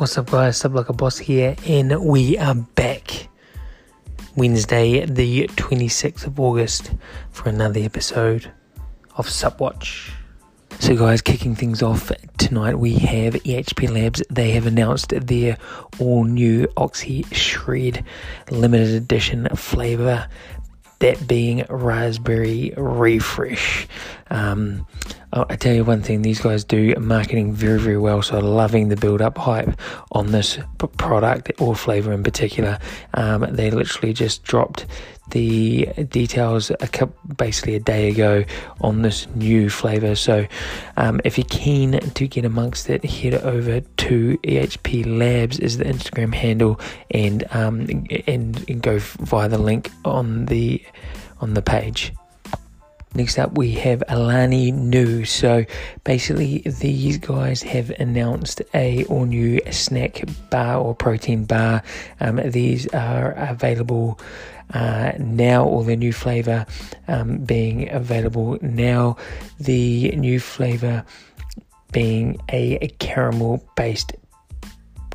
[0.00, 0.56] What's up, guys?
[0.56, 3.28] Sub like a boss here, and we are back
[4.34, 6.92] Wednesday, the 26th of August,
[7.30, 8.50] for another episode
[9.18, 10.10] of Subwatch.
[10.78, 14.22] So, guys, kicking things off tonight, we have EHP Labs.
[14.30, 15.58] They have announced their
[15.98, 18.02] all new Oxy Shred
[18.50, 20.26] limited edition flavor
[21.00, 23.86] that being raspberry refresh.
[24.30, 24.86] Um,
[25.32, 28.22] I tell you one thing, these guys do marketing very, very well.
[28.22, 29.80] So, loving the build up hype
[30.12, 30.58] on this
[30.96, 32.78] product or flavor in particular.
[33.14, 34.86] Um, they literally just dropped
[35.30, 38.44] the details a couple, basically a day ago
[38.80, 40.14] on this new flavor.
[40.14, 40.46] So,
[40.96, 45.84] um, if you're keen to get amongst it, head over to EHP Labs is the
[45.84, 46.80] Instagram handle,
[47.10, 47.80] and um,
[48.26, 50.82] and, and go via the link on the
[51.40, 52.12] on the page.
[53.14, 55.24] Next up, we have Alani Nu.
[55.24, 55.64] So
[56.04, 61.82] basically, these guys have announced a all new snack bar or protein bar.
[62.20, 64.20] Um, these are available
[64.72, 66.66] uh, now, or the new flavor
[67.08, 69.16] um, being available now.
[69.58, 71.04] The new flavor
[71.90, 74.12] being a, a caramel based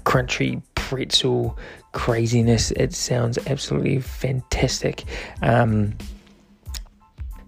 [0.04, 1.58] crunchy pretzel
[1.94, 2.72] craziness.
[2.72, 5.06] It sounds absolutely fantastic.
[5.42, 5.94] Um,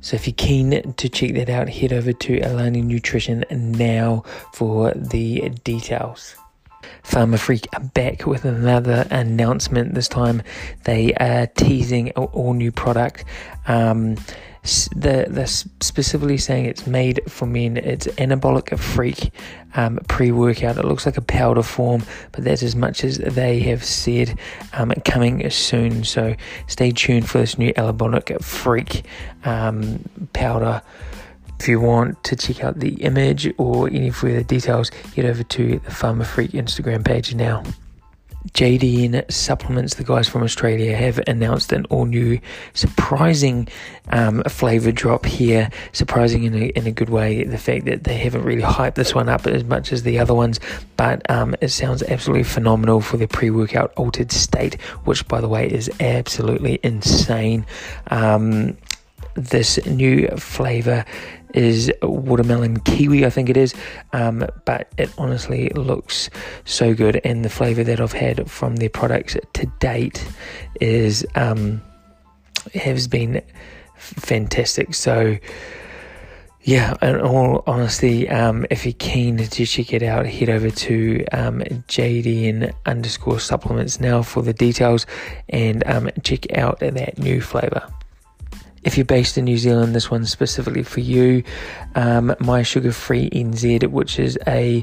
[0.08, 4.94] so if you're keen to check that out, head over to Alani Nutrition now for
[4.94, 6.34] the details.
[7.04, 9.94] Pharma Freak are back with another announcement.
[9.94, 10.42] This time
[10.84, 13.24] they are teasing an all new product.
[13.68, 14.18] Um,
[14.96, 17.78] the the specifically saying it's made for men.
[17.78, 19.32] It's anabolic freak
[19.76, 20.78] um, pre workout.
[20.78, 24.38] It looks like a powder form, but that's as much as they have said
[24.74, 26.04] um, coming soon.
[26.04, 26.36] So
[26.68, 29.06] stay tuned for this new anabolic freak
[29.46, 30.82] um, powder.
[31.60, 35.80] If you want to check out the image or any further details, head over to
[35.80, 37.64] the Pharma Freak Instagram page now.
[38.54, 42.40] JDN Supplements, the guys from Australia, have announced an all new,
[42.74, 43.68] surprising
[44.10, 45.70] um, flavour drop here.
[45.92, 49.14] Surprising in a, in a good way, the fact that they haven't really hyped this
[49.14, 50.60] one up as much as the other ones,
[50.96, 55.48] but um, it sounds absolutely phenomenal for their pre workout altered state, which, by the
[55.48, 57.66] way, is absolutely insane.
[58.10, 58.78] Um,
[59.38, 61.06] this new flavour
[61.54, 63.74] is watermelon kiwi, I think it is.
[64.14, 66.30] Um, but it honestly looks
[66.66, 70.26] so good, and the flavour that I've had from their products to date
[70.82, 71.82] is um,
[72.74, 73.42] has been
[73.96, 74.94] fantastic.
[74.96, 75.38] So.
[76.64, 81.26] Yeah, in all honesty, um, if you're keen to check it out, head over to
[81.32, 85.06] um, JDN underscore supplements now for the details
[85.48, 87.90] and um, check out that new flavour.
[88.88, 91.44] If you're based in New Zealand, this one's specifically for you.
[91.96, 94.82] Um, My Sugar Free NZ, which is a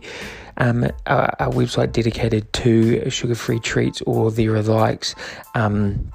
[0.59, 5.15] um, a, a, website dedicated to sugar free treats or their likes.
[5.55, 6.13] Um,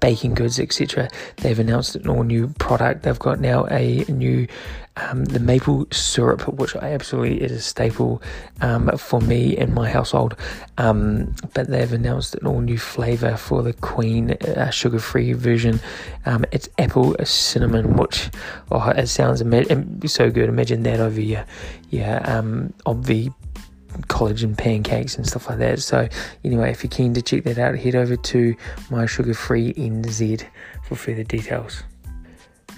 [0.00, 1.08] baking goods, etc.
[1.36, 3.02] They've announced an all new product.
[3.02, 4.46] They've got now a new
[4.98, 8.22] um, the maple syrup, which I absolutely is a staple
[8.60, 10.36] um, for me in my household.
[10.76, 15.80] Um, but they've announced an all new flavour for the Queen uh, sugar free version.
[16.26, 18.30] Um, it's apple cinnamon, which
[18.70, 20.48] oh, it sounds ima- so good.
[20.48, 21.44] Imagine that over your
[21.90, 23.30] yeah um, the
[24.02, 25.80] collagen pancakes and stuff like that.
[25.80, 26.08] So,
[26.44, 28.56] anyway, if you're keen to check that out, head over to
[28.90, 30.44] my sugar free NZ
[30.84, 31.82] for further details.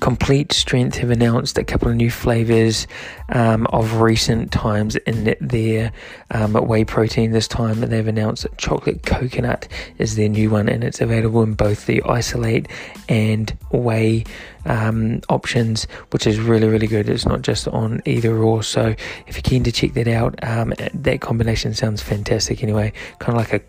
[0.00, 2.86] Complete Strength have announced a couple of new flavors
[3.28, 5.92] um, of recent times in their
[6.30, 7.32] um, whey protein.
[7.32, 9.68] This time they've announced chocolate coconut
[9.98, 12.66] is their new one, and it's available in both the isolate
[13.08, 14.24] and whey
[14.64, 17.08] um, options, which is really, really good.
[17.08, 18.62] It's not just on either or.
[18.62, 18.94] So
[19.26, 22.92] if you're keen to check that out, um, that combination sounds fantastic anyway.
[23.18, 23.60] Kind of like a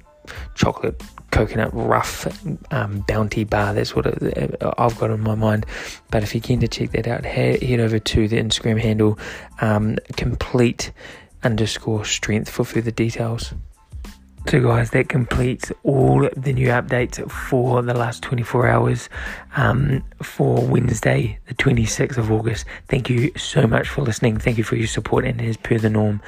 [0.56, 2.28] chocolate coconut rough
[2.72, 3.74] um, bounty bar.
[3.74, 4.06] That's what
[4.78, 5.66] I've got in my mind.
[6.12, 9.18] But if you're keen to check that out, head, over to the Instagram handle
[9.62, 10.92] um, complete
[11.44, 13.54] underscore strength for further details.
[14.48, 19.08] So, guys, that completes all the new updates for the last 24 hours
[19.56, 22.66] um, for Wednesday, the 26th of August.
[22.88, 24.40] Thank you so much for listening.
[24.40, 25.26] Thank you for your support.
[25.26, 26.22] And as per the norm,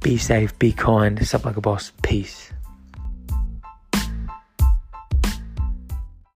[0.00, 1.92] be safe, be kind, stuff like a boss.
[2.02, 2.53] Peace.